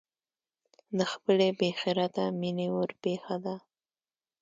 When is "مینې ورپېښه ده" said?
2.39-3.55